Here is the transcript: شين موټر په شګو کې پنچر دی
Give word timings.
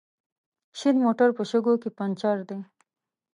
شين 0.79 0.95
موټر 1.05 1.29
په 1.37 1.43
شګو 1.49 1.73
کې 1.81 1.89
پنچر 1.97 2.37
دی 2.49 2.59